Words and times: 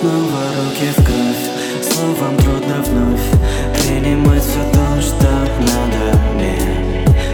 Снова 0.00 0.40
руки 0.56 0.88
в 0.96 1.04
кровь 1.04 1.92
Словом 1.92 2.34
трудно 2.38 2.82
вновь 2.86 3.20
Принимать 3.74 4.42
все 4.42 4.62
то, 4.72 5.02
что 5.02 5.30
надо 5.60 6.18
мне. 6.34 6.56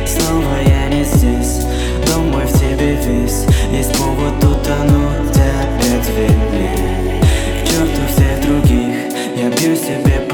Снова 0.04 0.56
я 0.66 0.88
не 0.88 1.04
здесь 1.04 1.64
Домой 2.08 2.44
в 2.44 2.52
тебе 2.58 2.96
весь 2.96 3.44
Есть 3.70 3.96
повод 3.96 4.42
утонуть 4.42 5.30
опять 5.30 6.06
в 6.06 6.18
вине. 6.18 7.22
К 7.62 7.68
черту 7.68 8.02
всех 8.12 8.40
других 8.40 8.96
Я 9.36 9.48
бью 9.50 9.76
себе 9.76 10.25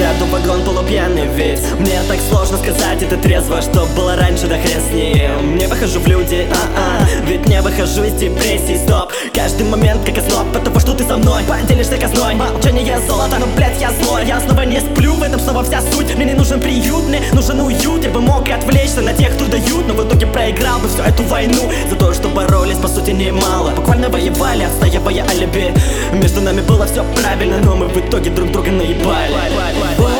сяду 0.00 0.24
в 0.24 0.30
вагон 0.30 0.64
полупьяный 0.64 1.26
весь 1.26 1.60
Мне 1.78 2.00
так 2.08 2.18
сложно 2.30 2.56
сказать 2.56 3.02
это 3.02 3.16
трезво 3.18 3.60
Что 3.60 3.86
было 3.94 4.16
раньше, 4.16 4.46
да 4.46 4.56
хрен 4.56 4.80
с 4.80 4.92
ним. 4.92 5.56
Не 5.58 5.66
выхожу 5.66 6.00
в 6.00 6.06
люди, 6.06 6.48
а-а 6.50 7.06
Ведь 7.26 7.46
не 7.46 7.60
выхожу 7.60 8.04
из 8.04 8.14
депрессии, 8.14 8.78
стоп 8.78 9.12
Каждый 9.34 9.66
момент 9.66 10.00
как 10.06 10.16
озноб 10.18 10.52
Потому 10.52 10.80
что 10.80 10.94
ты 10.94 11.04
со 11.04 11.18
мной. 11.18 11.42
Поделишься 11.46 11.96
казной 11.98 12.34
Молчание 12.34 12.98
золото, 13.06 13.36
но, 13.38 13.46
блядь, 13.56 13.80
я 13.80 13.90
злой. 13.90 14.26
Я 14.26 14.40
снова 14.40 14.62
не 14.62 14.80
сплю, 14.80 15.14
в 15.14 15.22
этом 15.22 15.38
снова 15.40 15.62
вся 15.62 15.80
суть. 15.80 16.14
Мне 16.16 16.24
не 16.24 16.34
нужен 16.34 16.60
приют, 16.60 17.04
мне 17.08 17.20
нужен 17.32 17.60
уют. 17.60 18.04
Я 18.04 18.10
бы 18.10 18.20
мог 18.20 18.48
и 18.48 18.52
отвлечься 18.52 19.02
на 19.02 19.12
тех, 19.12 19.34
кто 19.34 19.46
дают 19.46 19.86
Но 19.86 19.94
в 19.94 20.06
итоге 20.06 20.26
проиграл 20.26 20.78
бы 20.78 20.88
всю 20.88 21.02
эту 21.02 21.22
войну. 21.24 21.70
За 21.90 21.96
то, 21.96 22.14
что 22.14 22.28
боролись, 22.28 22.78
по 22.78 22.88
сути, 22.88 23.10
немало. 23.10 23.70
Буквально 23.70 24.08
воевали, 24.08 24.64
отстаивая 24.64 25.24
между 26.20 26.42
нами 26.42 26.60
было 26.60 26.84
все 26.86 27.02
правильно 27.22 27.58
Но 27.64 27.76
мы 27.76 27.88
в 27.88 27.96
итоге 27.96 28.30
друг 28.30 28.52
друга 28.52 28.70
наебали. 28.70 30.19